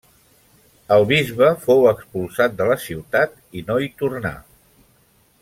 El 0.95 1.03
bisbe 1.11 1.49
fou 1.65 1.85
expulsat 1.91 2.57
de 2.63 2.67
la 2.71 2.79
ciutat 2.87 3.37
i 3.61 3.65
no 3.69 3.79
hi 3.85 3.93
tornà. 4.03 4.35